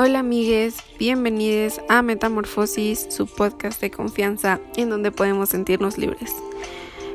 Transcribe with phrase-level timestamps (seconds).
[0.00, 6.36] Hola amigues, bienvenidos a Metamorfosis, su podcast de confianza en donde podemos sentirnos libres.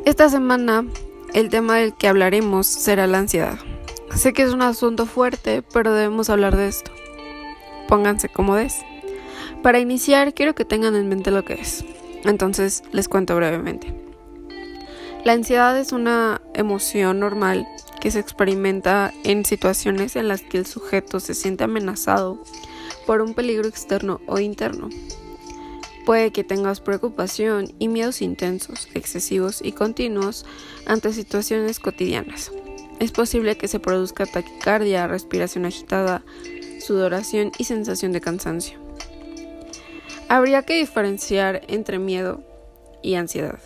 [0.03, 0.85] Esta semana
[1.33, 3.57] el tema del que hablaremos será la ansiedad.
[4.13, 6.91] Sé que es un asunto fuerte, pero debemos hablar de esto.
[7.87, 8.73] Pónganse cómodos.
[9.61, 11.85] Para iniciar, quiero que tengan en mente lo que es.
[12.25, 13.95] Entonces, les cuento brevemente.
[15.23, 17.65] La ansiedad es una emoción normal
[18.01, 22.43] que se experimenta en situaciones en las que el sujeto se siente amenazado
[23.05, 24.89] por un peligro externo o interno.
[26.05, 30.45] Puede que tengas preocupación y miedos intensos, excesivos y continuos
[30.85, 32.51] ante situaciones cotidianas.
[32.99, 36.23] Es posible que se produzca taquicardia, respiración agitada,
[36.79, 38.79] sudoración y sensación de cansancio.
[40.27, 42.43] Habría que diferenciar entre miedo
[43.01, 43.59] y ansiedad.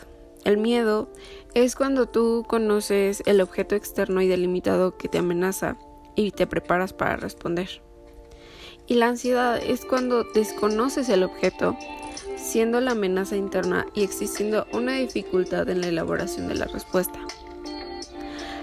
[0.44, 1.10] El miedo
[1.56, 5.78] es cuando tú conoces el objeto externo y delimitado que te amenaza
[6.16, 7.87] y te preparas para responder.
[8.88, 11.78] Y la ansiedad es cuando desconoces el objeto,
[12.38, 17.20] siendo la amenaza interna y existiendo una dificultad en la elaboración de la respuesta.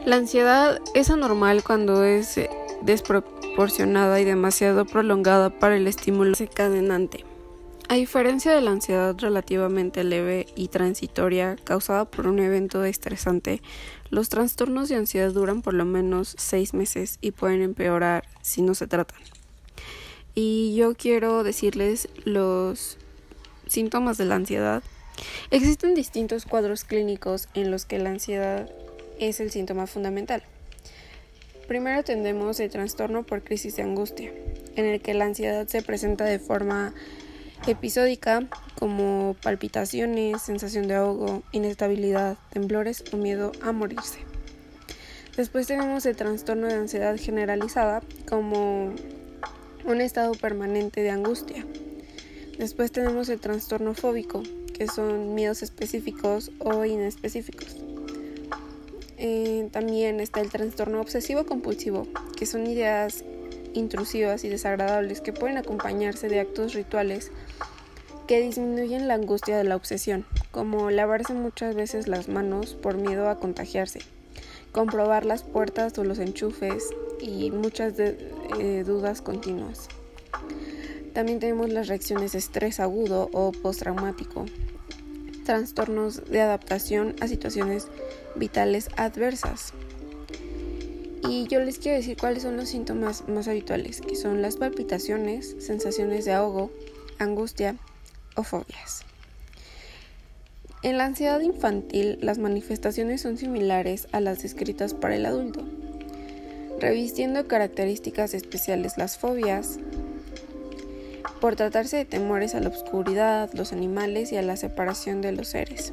[0.07, 2.49] La ansiedad es anormal cuando es eh,
[2.83, 7.25] desproporcionada y demasiado prolongada para el estímulo desencadenante.
[7.91, 13.61] A diferencia de la ansiedad relativamente leve y transitoria causada por un evento estresante,
[14.09, 18.75] los trastornos de ansiedad duran por lo menos seis meses y pueden empeorar si no
[18.75, 19.21] se tratan
[20.35, 22.99] y yo quiero decirles los
[23.67, 24.83] síntomas de la ansiedad.
[25.51, 28.69] Existen distintos cuadros clínicos en los que la ansiedad
[29.19, 30.43] es el síntoma fundamental.
[31.69, 34.33] Primero tendremos el trastorno por crisis de angustia,
[34.77, 36.93] en el que la ansiedad se presenta de forma
[37.67, 38.47] episódica
[38.79, 44.19] como palpitaciones, sensación de ahogo, inestabilidad, temblores o miedo a morirse.
[45.37, 48.93] Después tenemos el trastorno de ansiedad generalizada como
[49.87, 51.67] un estado permanente de angustia.
[52.59, 57.77] Después tenemos el trastorno fóbico, que son miedos específicos o inespecíficos.
[59.19, 62.07] Eh, también está el trastorno obsesivo compulsivo,
[62.37, 63.25] que son ideas
[63.75, 67.31] intrusivas y desagradables que pueden acompañarse de actos rituales
[68.27, 73.29] que disminuyen la angustia de la obsesión, como lavarse muchas veces las manos por miedo
[73.29, 74.01] a contagiarse,
[74.73, 76.89] comprobar las puertas o los enchufes
[77.21, 79.89] y muchas eh, dudas continuas.
[81.13, 84.47] También tenemos las reacciones de estrés agudo o postraumático,
[85.45, 87.89] trastornos de adaptación a situaciones
[88.35, 89.73] vitales adversas.
[91.29, 95.55] Y yo les quiero decir cuáles son los síntomas más habituales, que son las palpitaciones,
[95.61, 96.71] sensaciones de ahogo,
[97.19, 97.77] angustia
[98.35, 99.05] o fobias.
[100.83, 105.65] En la ansiedad infantil, las manifestaciones son similares a las descritas para el adulto,
[106.79, 109.79] revistiendo características especiales las fobias,
[111.41, 115.49] por tratarse de temores a la oscuridad, los animales y a la separación de los
[115.49, 115.93] seres,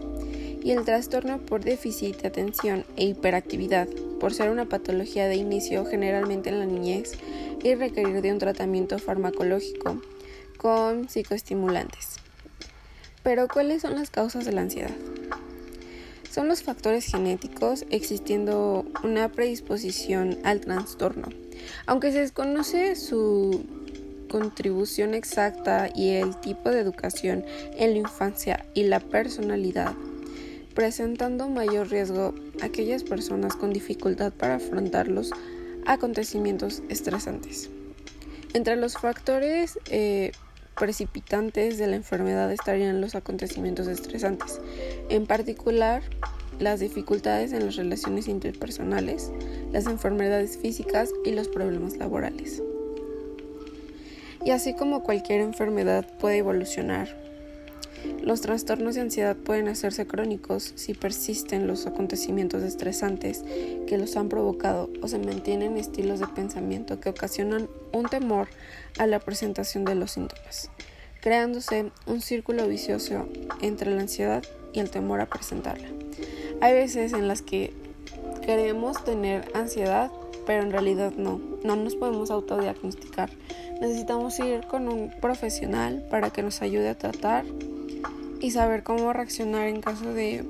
[0.63, 3.87] y el trastorno por déficit de atención e hiperactividad,
[4.19, 7.13] por ser una patología de inicio generalmente en la niñez
[7.63, 10.01] y requerir de un tratamiento farmacológico
[10.57, 12.17] con psicoestimulantes.
[13.23, 14.91] Pero ¿cuáles son las causas de la ansiedad?
[16.31, 21.27] Son los factores genéticos existiendo una predisposición al trastorno.
[21.87, 23.65] Aunque se desconoce su
[24.29, 27.43] contribución exacta y el tipo de educación
[27.77, 29.93] en la infancia y la personalidad,
[30.73, 35.31] presentando mayor riesgo aquellas personas con dificultad para afrontar los
[35.85, 37.69] acontecimientos estresantes.
[38.53, 40.31] Entre los factores eh,
[40.79, 44.61] precipitantes de la enfermedad estarían los acontecimientos estresantes,
[45.11, 46.03] en particular
[46.59, 49.29] las dificultades en las relaciones interpersonales,
[49.73, 52.63] las enfermedades físicas y los problemas laborales.
[54.45, 57.19] Y así como cualquier enfermedad puede evolucionar,
[58.23, 63.43] los trastornos de ansiedad pueden hacerse crónicos si persisten los acontecimientos estresantes
[63.87, 68.47] que los han provocado o se mantienen estilos de pensamiento que ocasionan un temor
[68.97, 70.71] a la presentación de los síntomas,
[71.19, 73.27] creándose un círculo vicioso
[73.61, 74.43] entre la ansiedad
[74.73, 75.87] y el temor a presentarla.
[76.61, 77.73] Hay veces en las que
[78.45, 80.11] queremos tener ansiedad,
[80.45, 83.29] pero en realidad no, no nos podemos autodiagnosticar.
[83.79, 87.45] Necesitamos ir con un profesional para que nos ayude a tratar
[88.39, 90.43] y saber cómo reaccionar en caso de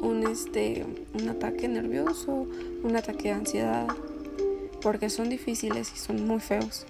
[0.00, 2.46] un este un ataque nervioso,
[2.82, 3.86] un ataque de ansiedad,
[4.80, 6.86] porque son difíciles y son muy feos.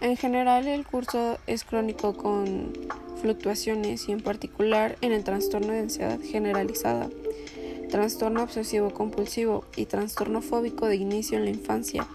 [0.00, 2.72] En general el curso es crónico con
[3.22, 7.08] fluctuaciones y en particular en el trastorno de ansiedad generalizada,
[7.88, 12.06] trastorno obsesivo compulsivo y trastorno fóbico de inicio en la infancia.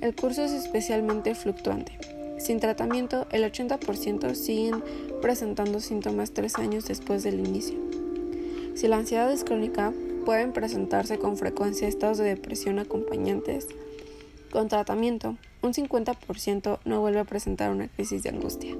[0.00, 1.96] El curso es especialmente fluctuante.
[2.38, 4.82] Sin tratamiento, el 80% siguen
[5.22, 7.78] presentando síntomas tres años después del inicio.
[8.74, 9.92] Si la ansiedad es crónica,
[10.24, 13.68] pueden presentarse con frecuencia estados de depresión acompañantes.
[14.50, 18.74] Con tratamiento, un 50% no vuelve a presentar una crisis de angustia.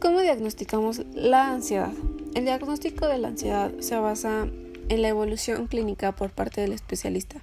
[0.00, 1.92] ¿Cómo diagnosticamos la ansiedad?
[2.34, 4.48] El diagnóstico de la ansiedad se basa
[4.88, 7.42] en la evolución clínica por parte del especialista.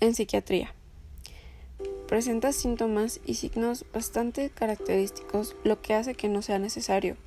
[0.00, 0.72] En psiquiatría,
[2.08, 7.18] presenta síntomas y signos bastante característicos, lo que hace que no sea necesario,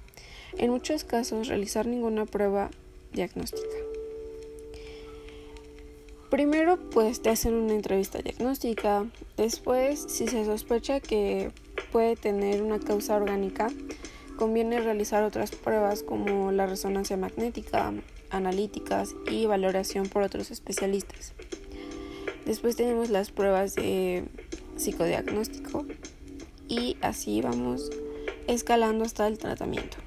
[0.58, 2.72] en muchos casos, realizar ninguna prueba
[3.14, 3.76] diagnóstica.
[6.32, 9.06] Primero, pues te hacen una entrevista diagnóstica.
[9.36, 11.52] Después, si se sospecha que
[11.92, 13.70] puede tener una causa orgánica,
[14.40, 17.94] conviene realizar otras pruebas como la resonancia magnética,
[18.30, 21.34] analíticas y valoración por otros especialistas.
[22.46, 24.24] Después tenemos las pruebas de
[24.78, 25.86] psicodiagnóstico
[26.70, 27.92] y así vamos
[28.48, 29.98] escalando hasta el tratamiento.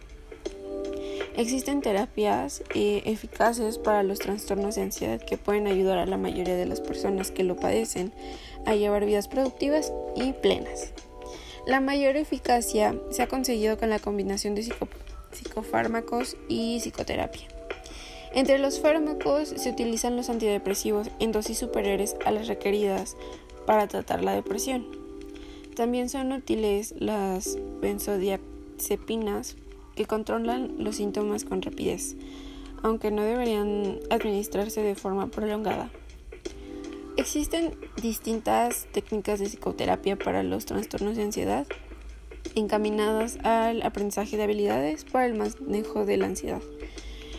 [1.37, 6.57] Existen terapias eh, eficaces para los trastornos de ansiedad que pueden ayudar a la mayoría
[6.57, 8.15] de las personas que lo padecen
[8.65, 10.95] a llevar vidas productivas y plenas.
[11.65, 14.69] La mayor eficacia se ha conseguido con la combinación de
[15.31, 17.47] psicofármacos y psicoterapia.
[18.35, 23.17] Entre los fármacos se utilizan los antidepresivos en dosis superiores a las requeridas
[23.65, 24.87] para tratar la depresión.
[25.77, 29.55] También son útiles las benzodiazepinas
[29.95, 32.17] que controlan los síntomas con rapidez,
[32.83, 35.93] aunque no deberían administrarse de forma prolongada.
[37.23, 37.73] Existen
[38.03, 41.69] distintas técnicas de psicoterapia para los trastornos de ansiedad
[42.57, 46.61] encaminadas al aprendizaje de habilidades para el manejo de la ansiedad.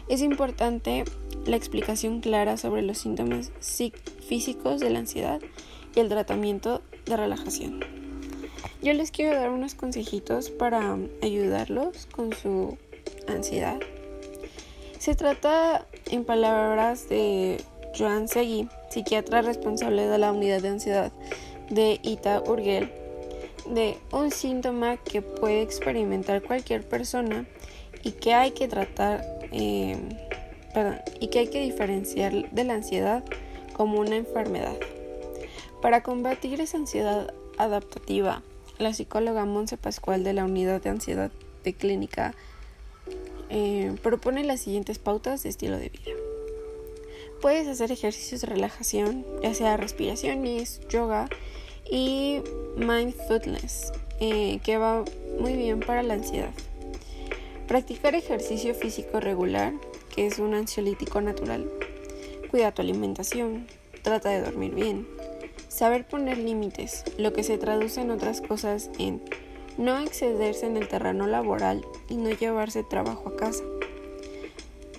[0.07, 1.03] Es importante
[1.45, 3.51] la explicación clara sobre los síntomas
[4.25, 5.41] físicos de la ansiedad
[5.94, 7.81] y el tratamiento de relajación.
[8.81, 12.77] Yo les quiero dar unos consejitos para ayudarlos con su
[13.27, 13.81] ansiedad.
[14.97, 17.62] Se trata, en palabras de
[17.97, 21.12] Joan Segui, psiquiatra responsable de la unidad de ansiedad
[21.69, 22.92] de Ita Urgel,
[23.68, 27.45] de un síntoma que puede experimentar cualquier persona
[28.04, 29.98] y que hay que tratar, eh,
[30.74, 33.24] perdón, y que hay que diferenciar de la ansiedad
[33.74, 34.75] como una enfermedad.
[35.81, 38.44] Para combatir esa ansiedad adaptativa,
[38.78, 41.31] la psicóloga Monse Pascual de la Unidad de Ansiedad
[41.63, 42.36] de Clínica
[43.50, 46.23] eh, propone las siguientes pautas de estilo de vida.
[47.44, 51.28] Puedes hacer ejercicios de relajación, ya sea respiraciones, yoga
[51.92, 52.40] y
[52.78, 53.92] mindfulness,
[54.22, 55.04] eh, que va
[55.42, 56.54] muy bien para la ansiedad.
[57.68, 59.74] Practicar ejercicio físico regular,
[60.16, 61.69] que es un ansiolítico natural.
[62.50, 63.68] Cuida tu alimentación,
[64.04, 65.06] trata de dormir bien,
[65.68, 69.22] Saber poner límites, lo que se traduce en otras cosas en
[69.78, 73.66] no excederse en el terreno laboral y no llevarse trabajo a casa.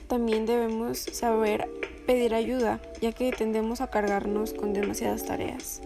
[0.09, 1.71] También debemos saber
[2.07, 5.81] pedir ayuda, ya que tendemos a cargarnos con demasiadas tareas.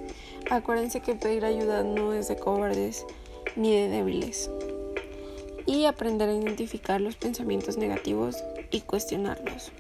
[0.51, 3.07] Acuérdense que pedir ayuda no es de cobardes
[3.57, 4.51] ni de débiles.
[5.67, 9.71] Y aprender a identificar los pensamientos negativos y cuestionarlos.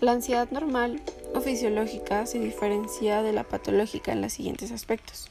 [0.00, 1.00] La ansiedad normal
[1.34, 5.30] o fisiológica se diferencia de la patológica en los siguientes aspectos.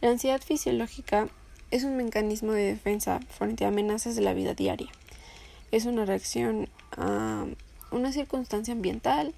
[0.00, 1.28] La ansiedad fisiológica
[1.70, 4.88] es un mecanismo de defensa frente a amenazas de la vida diaria.
[5.72, 7.46] Es una reacción a
[7.94, 9.32] una circunstancia ambiental,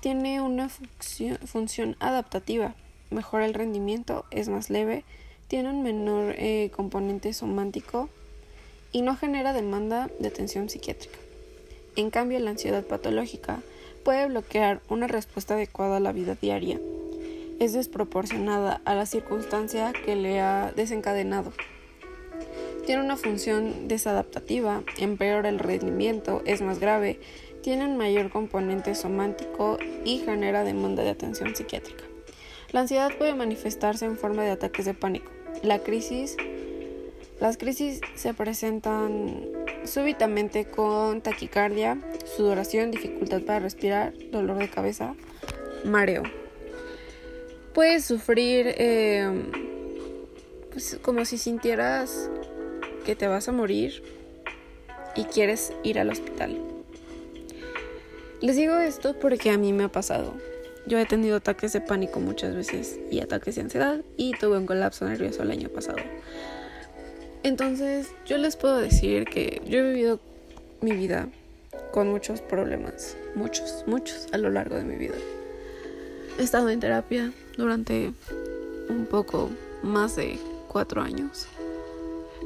[0.00, 2.74] tiene una función, adaptativa,
[3.10, 5.04] mejora el rendimiento, es más leve,
[5.46, 8.08] tiene un menor eh, componente somántico
[8.92, 11.18] y no genera demanda de atención psiquiátrica.
[11.96, 13.60] En cambio, la ansiedad patológica
[14.04, 16.80] puede bloquear una respuesta adecuada a la vida diaria.
[17.58, 21.52] Es desproporcionada a la circunstancia que le ha desencadenado.
[22.86, 27.20] Tiene una función desadaptativa, empeora el rendimiento, es más grave,
[27.62, 32.04] tiene un mayor componente somántico y genera demanda de atención psiquiátrica.
[32.72, 35.30] La ansiedad puede manifestarse en forma de ataques de pánico.
[35.62, 35.80] La
[37.40, 39.48] las crisis se presentan
[39.84, 41.98] súbitamente con taquicardia,
[42.36, 45.14] sudoración, dificultad para respirar, dolor de cabeza,
[45.84, 46.22] mareo.
[47.72, 49.50] Puedes sufrir em,
[50.70, 52.30] pues, como si sintieras
[53.06, 54.02] que te vas a morir
[55.16, 56.79] y quieres ir al hospital.
[58.40, 60.34] Les digo esto porque a mí me ha pasado.
[60.86, 64.66] Yo he tenido ataques de pánico muchas veces y ataques de ansiedad y tuve un
[64.66, 65.98] colapso nervioso el año pasado.
[67.42, 70.20] Entonces yo les puedo decir que yo he vivido
[70.80, 71.28] mi vida
[71.92, 75.16] con muchos problemas, muchos, muchos a lo largo de mi vida.
[76.38, 78.14] he estado en terapia durante
[78.88, 79.50] un poco
[79.82, 81.46] más de cuatro años.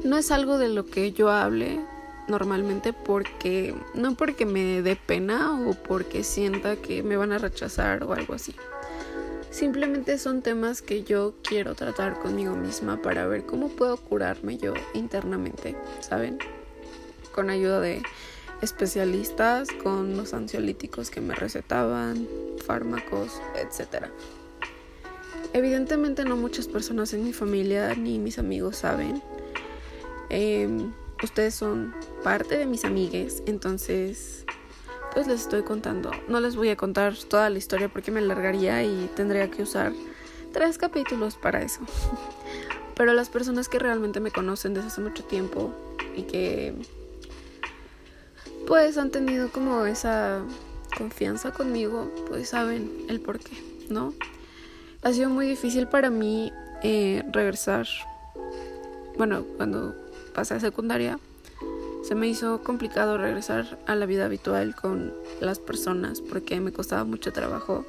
[0.03, 1.79] No es algo de lo que yo hable
[2.27, 8.03] normalmente porque no porque me dé pena o porque sienta que me van a rechazar
[8.03, 8.55] o algo así.
[9.51, 14.73] Simplemente son temas que yo quiero tratar conmigo misma para ver cómo puedo curarme yo
[14.93, 16.39] internamente, ¿saben?
[17.33, 18.03] Con ayuda de
[18.61, 22.27] especialistas, con los ansiolíticos que me recetaban,
[22.65, 24.07] fármacos, etc.
[25.53, 29.21] Evidentemente no muchas personas en mi familia ni mis amigos saben.
[30.29, 30.91] Em,
[31.25, 34.45] ustedes son parte de mis amigues, entonces
[35.13, 36.11] pues les estoy contando.
[36.27, 39.93] No les voy a contar toda la historia porque me alargaría y tendría que usar
[40.51, 41.81] tres capítulos para eso.
[42.95, 45.73] Pero las personas que realmente me conocen desde hace mucho tiempo
[46.15, 46.73] y que
[48.67, 50.41] pues han tenido como esa
[50.97, 53.55] confianza conmigo, pues saben el por qué,
[53.89, 54.13] ¿no?
[55.01, 56.51] Ha sido muy difícil para mí
[56.83, 57.87] eh, regresar.
[59.17, 59.95] Bueno, cuando
[60.35, 61.17] pasé secundaria,
[62.03, 67.03] se me hizo complicado regresar a la vida habitual con las personas porque me costaba
[67.03, 67.83] mucho trabajo.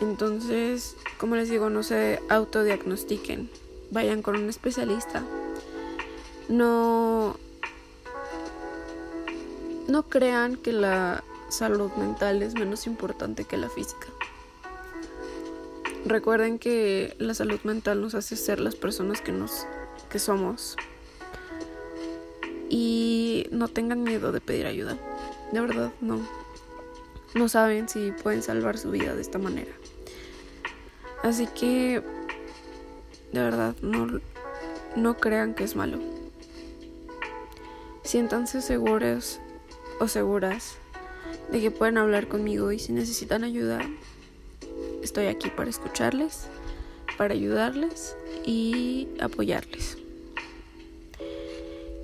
[0.00, 3.50] Entonces, como les digo, no se autodiagnostiquen,
[3.90, 5.24] vayan con un especialista.
[6.48, 7.36] No
[9.88, 14.08] no crean que la salud mental es menos importante que la física.
[16.04, 19.66] Recuerden que la salud mental nos hace ser las personas que nos
[20.18, 20.76] somos
[22.68, 24.98] y no tengan miedo de pedir ayuda.
[25.52, 26.20] De verdad, no.
[27.34, 29.72] No saben si pueden salvar su vida de esta manera.
[31.22, 32.02] Así que,
[33.32, 34.20] de verdad, no,
[34.96, 35.98] no crean que es malo.
[38.02, 39.40] Siéntanse seguros
[39.98, 40.78] o seguras
[41.50, 43.80] de que pueden hablar conmigo y si necesitan ayuda,
[45.02, 46.46] estoy aquí para escucharles,
[47.18, 49.98] para ayudarles y apoyarles.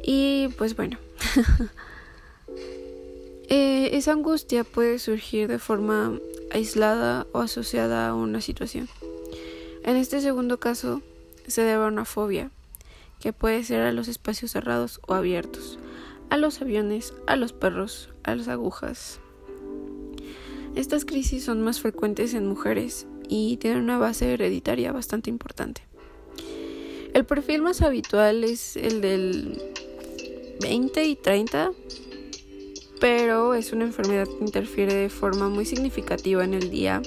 [0.02, 0.98] Y pues bueno,
[3.48, 6.18] eh, esa angustia puede surgir de forma
[6.50, 8.88] aislada o asociada a una situación.
[9.84, 11.02] En este segundo caso
[11.46, 12.50] se debe a una fobia,
[13.20, 15.78] que puede ser a los espacios cerrados o abiertos,
[16.30, 19.20] a los aviones, a los perros, a las agujas.
[20.74, 25.82] Estas crisis son más frecuentes en mujeres y tienen una base hereditaria bastante importante.
[27.14, 29.71] El perfil más habitual es el del
[30.60, 31.72] 20 y 30,
[33.00, 37.02] pero es una enfermedad que interfiere de forma muy significativa en el día,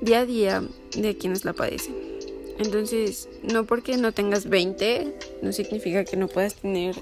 [0.00, 0.62] día a día
[0.96, 1.94] de quienes la padecen.
[2.58, 6.96] Entonces, no porque no tengas 20, no significa que no puedas tener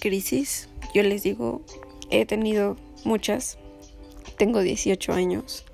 [0.00, 0.68] crisis.
[0.94, 1.62] Yo les digo,
[2.10, 3.58] he tenido muchas.
[4.36, 5.64] Tengo 18 años.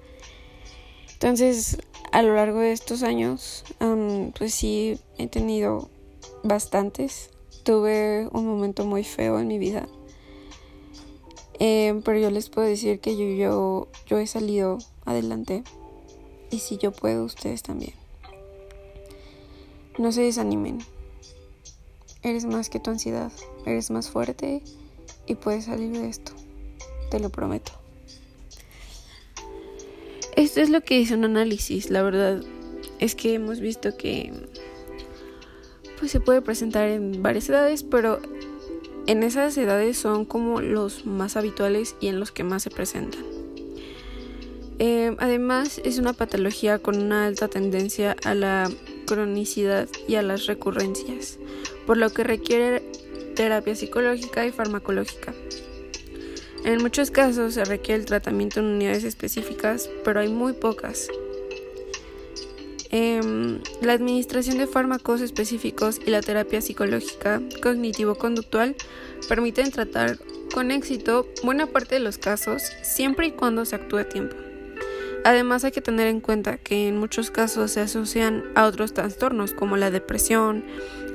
[1.12, 1.78] Entonces,
[2.12, 3.64] a lo largo de estos años,
[4.38, 5.88] pues sí, he tenido
[6.42, 7.30] bastantes
[7.62, 9.88] tuve un momento muy feo en mi vida.
[11.58, 15.62] Em, pero yo les puedo decir que yo, yo, yo he salido adelante.
[16.50, 17.94] Y si yo puedo, ustedes también.
[19.98, 20.78] No se desanimen.
[22.22, 23.30] Eres más que tu ansiedad.
[23.66, 24.62] Eres más fuerte
[25.26, 26.32] y puedes salir de esto.
[27.10, 27.72] Te lo prometo.
[30.36, 31.90] Esto es lo que dice un análisis.
[31.90, 32.42] La verdad
[32.98, 34.32] es que hemos visto que
[36.00, 38.20] pues se puede presentar en varias edades, pero
[39.06, 43.22] en esas edades son como los más habituales y en los que más se presentan.
[44.78, 48.70] Eh, además, es una patología con una alta tendencia a la
[49.06, 51.38] cronicidad y a las recurrencias,
[51.86, 52.82] por lo que requiere
[53.36, 55.34] terapia psicológica y farmacológica.
[56.64, 61.08] En muchos casos se requiere el tratamiento en unidades específicas, pero hay muy pocas
[62.92, 68.74] Em, la administración de fármacos específicos y la terapia psicológica cognitivo-conductual
[69.28, 70.18] permiten tratar
[70.52, 74.34] con éxito buena parte de los casos siempre y cuando se actúe a tiempo.
[75.24, 79.52] Además hay que tener en cuenta que en muchos casos se asocian a otros trastornos
[79.52, 80.64] como la depresión,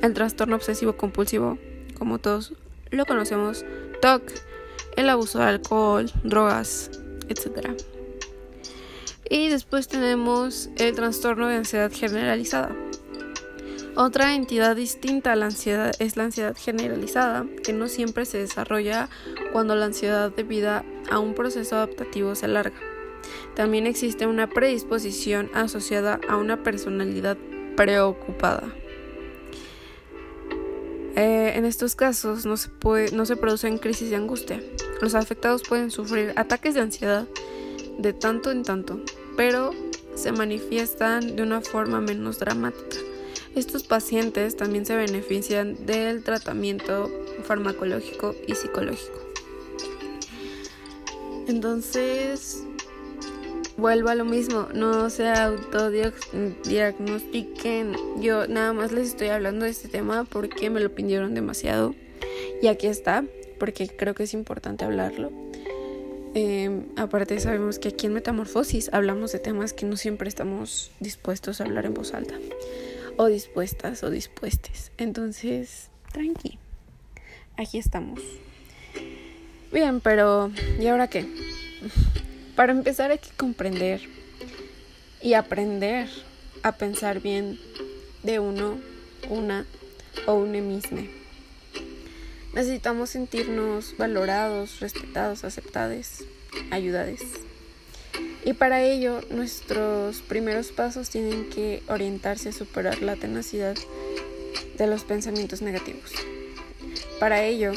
[0.02, 1.58] el trastorno obsesivo compulsivo,
[1.98, 2.54] como todos
[2.92, 3.66] lo conocemos,
[4.02, 4.22] TOC,
[4.96, 6.92] el abuso de alcohol, drogas,
[7.28, 7.76] etc.
[9.30, 12.76] Y después tenemos el trastorno de ansiedad generalizada.
[13.98, 19.10] Otra entidad distinta a la ansiedad es la ansiedad generalizada, que no siempre se desarrolla
[19.54, 22.76] cuando la ansiedad debida a un proceso adaptativo se alarga.
[23.56, 27.38] También existe una predisposición asociada a una personalidad
[27.78, 28.64] preocupada.
[31.16, 32.70] Eh, en estos casos no se,
[33.14, 34.62] no se producen crisis de angustia.
[35.02, 37.28] Los afectados pueden sufrir ataques de ansiedad
[37.98, 39.02] de tanto en tanto,
[39.36, 39.72] pero
[40.16, 42.98] se manifiestan de una forma menos dramática.
[43.56, 47.12] Estos pacientes también se benefician del tratamiento
[47.44, 49.20] farmacológico y psicológico.
[51.48, 52.64] Entonces,
[53.78, 57.96] vuelvo a lo mismo, no se autodiagnostiquen.
[58.20, 61.96] Yo nada más les estoy hablando de este tema porque me lo pidieron demasiado.
[62.62, 63.24] Y aquí está,
[63.58, 65.45] porque creo que es importante hablarlo.
[66.38, 71.62] Em, aparte sabemos que aquí en Metamorfosis hablamos de temas que no siempre estamos dispuestos
[71.62, 72.36] a hablar en voz alta
[73.16, 74.92] o dispuestas o dispuestes.
[74.98, 76.60] Entonces, tranqui.
[77.56, 78.20] Aquí estamos.
[79.72, 81.26] Bien, pero ¿y ahora qué?
[82.58, 84.02] Para empezar hay que comprender
[85.22, 86.10] y aprender
[86.64, 87.58] a pensar bien
[88.24, 88.78] de uno,
[89.30, 89.66] una
[90.28, 91.00] o une mismo.
[92.56, 96.24] Necesitamos sentirnos valorados, respetados, aceptados,
[96.72, 97.20] ayudados.
[98.46, 103.76] Y para ello, nuestros primeros pasos tienen que orientarse a superar la tenacidad
[104.78, 106.14] de los pensamientos negativos.
[107.20, 107.74] Para ello,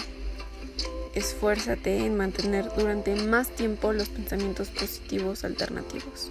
[1.14, 6.30] esfuérzate en mantener durante más tiempo los pensamientos positivos alternativos.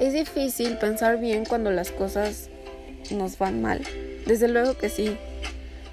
[0.00, 2.48] Es difícil pensar bien cuando las cosas
[3.10, 3.84] nos van mal.
[4.26, 5.16] Desde luego que sí.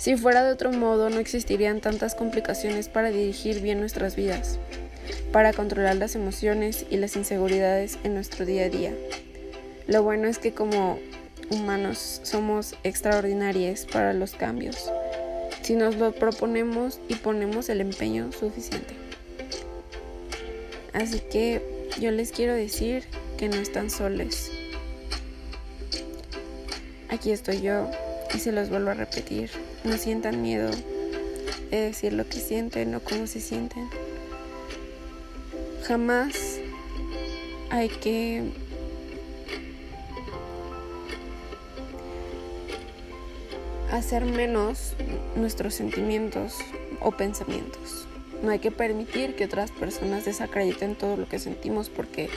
[0.01, 4.57] Si fuera de otro modo, no existirían tantas complicaciones para dirigir bien nuestras vidas
[5.31, 8.95] para controlar las emociones y las inseguridades en nuestro día a día.
[9.85, 10.97] Lo bueno es que como
[11.51, 14.91] humanos somos extraordinarios para los cambios,
[15.61, 18.95] si nos lo proponemos y ponemos el empeño suficiente.
[20.93, 21.61] Así que
[21.99, 23.03] yo les quiero decir
[23.37, 24.49] que no están soles.
[27.09, 27.87] Aquí estoy yo
[28.33, 29.51] y se los vuelvo a repetir.
[29.83, 30.71] No sientan miedo
[31.69, 33.89] de decir lo que sienten o cómo se sienten
[35.91, 36.59] jamás
[37.69, 38.43] hay que
[43.91, 44.93] hacer menos
[45.35, 46.59] nuestros sentimientos
[47.01, 48.07] o pensamientos.
[48.41, 52.29] No hay que permitir que otras personas desacrediten todo lo que sentimos porque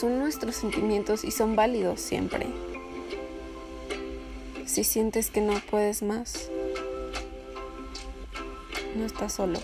[0.00, 2.46] son nuestros sentimientos y son válidos siempre.
[4.66, 6.50] Si sientes que no puedes más,
[8.94, 9.58] no estás solo,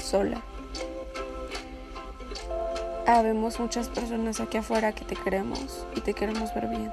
[0.00, 0.42] sola.
[3.06, 6.90] Habemos muchas personas aquí afuera que te queremos y te queremos ver bien.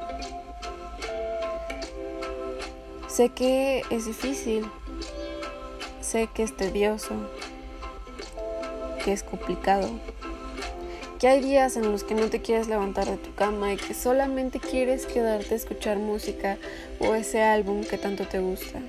[3.08, 4.65] Sé que es difícil,
[6.02, 7.15] sé que es tedioso,
[9.04, 9.89] que es complicado,
[11.19, 13.93] que hay días en los que no te quieres levantar de tu cama y que
[13.93, 16.58] solamente quieres quedarte a escuchar música
[17.00, 18.80] o ese álbum que tanto te gusta.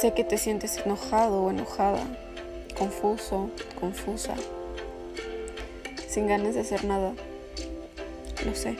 [0.00, 2.04] Sé que te sientes enojado o enojada,
[2.76, 4.34] confuso, confusa
[6.16, 7.12] sin ganas de hacer nada.
[8.46, 8.74] Lo sé.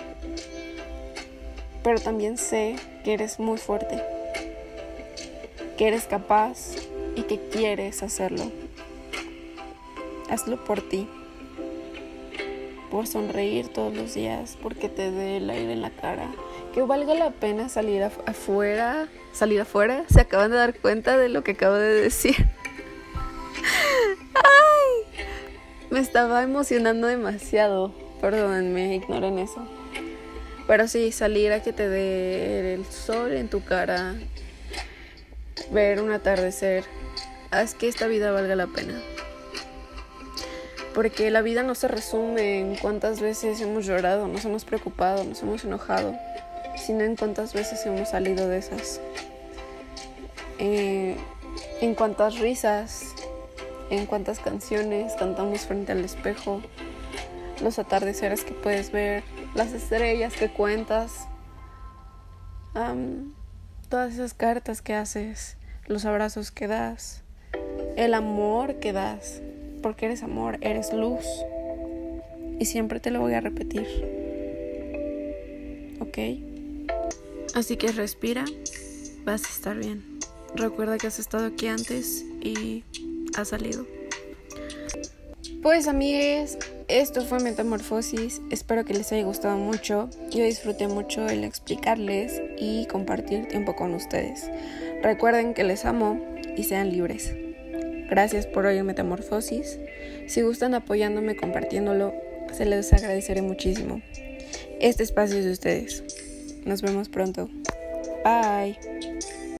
[1.83, 4.03] Pero también sé que eres muy fuerte,
[5.77, 6.77] que eres capaz
[7.15, 8.51] y que quieres hacerlo.
[10.31, 11.07] Hazlo por ti,
[12.91, 16.31] por sonreír todos los días, porque te dé el aire en la cara,
[16.77, 20.05] que valga la pena salir afuera, salir afuera.
[20.11, 22.37] Se acaban de dar cuenta de lo que acabo de decir.
[25.91, 27.95] Me estaba emocionando demasiado.
[28.21, 29.67] Perdónenme, ignoren eso.
[30.67, 34.15] Pero sí, salir a que te dé el sol en tu cara,
[35.71, 36.85] ver un atardecer,
[37.53, 39.01] haz que esta vida valga la pena.
[40.93, 45.43] Porque la vida no se resume en cuántas veces hemos llorado, nos hemos preocupado, nos
[45.43, 46.15] hemos enojado,
[46.87, 49.01] sino en cuántas veces hemos salido de esas.
[50.61, 51.17] Eh,
[51.81, 53.13] en cuántas risas,
[53.91, 56.63] en cuántas canciones cantamos frente al espejo,
[57.61, 61.27] los atardeceres que puedes ver, las estrellas que cuentas,
[63.89, 67.25] todas esas cartas que haces, los abrazos que das,
[67.97, 69.43] el amor que das,
[69.83, 71.27] porque eres amor, eres luz.
[72.61, 73.87] Y siempre te lo voy a repetir.
[76.01, 76.46] ¿Ok?
[77.57, 78.45] Así que respira,
[79.25, 80.05] vas a estar bien.
[80.55, 82.85] Recuerda que has estado aquí antes y
[83.35, 83.87] ha salido.
[85.63, 88.43] Pues amigues, esto fue Metamorfosis.
[88.51, 90.11] Espero que les haya gustado mucho.
[90.31, 94.51] Yo disfruté mucho el explicarles y compartir tiempo con ustedes.
[95.03, 96.23] Recuerden que les amo
[96.59, 97.35] y sean libres.
[98.11, 99.81] Gracias por hoy Metamorfosis.
[100.27, 102.13] Si gustan apoyándome compartiéndolo,
[102.53, 104.03] se les agradeceré muchísimo.
[104.79, 106.26] Este espacio es de ustedes.
[106.67, 107.49] Nos vemos pronto.
[108.25, 108.77] Bye.